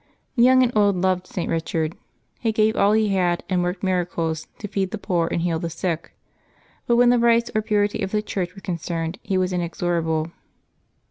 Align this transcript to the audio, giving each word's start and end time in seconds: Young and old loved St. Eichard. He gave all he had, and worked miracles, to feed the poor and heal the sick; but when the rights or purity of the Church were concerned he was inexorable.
Young 0.35 0.63
and 0.63 0.75
old 0.75 0.95
loved 0.95 1.27
St. 1.27 1.47
Eichard. 1.51 1.93
He 2.39 2.51
gave 2.51 2.75
all 2.75 2.93
he 2.93 3.09
had, 3.09 3.43
and 3.49 3.61
worked 3.61 3.83
miracles, 3.83 4.47
to 4.57 4.67
feed 4.67 4.89
the 4.89 4.97
poor 4.97 5.27
and 5.27 5.41
heal 5.41 5.59
the 5.59 5.69
sick; 5.69 6.15
but 6.87 6.95
when 6.95 7.11
the 7.11 7.19
rights 7.19 7.51
or 7.53 7.61
purity 7.61 8.01
of 8.01 8.09
the 8.09 8.23
Church 8.23 8.55
were 8.55 8.61
concerned 8.61 9.19
he 9.21 9.37
was 9.37 9.53
inexorable. 9.53 10.31